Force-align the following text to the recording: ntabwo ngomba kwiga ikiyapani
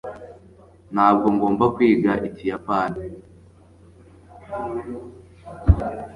ntabwo 0.93 1.27
ngomba 1.35 1.65
kwiga 1.75 2.11
ikiyapani 2.27 3.01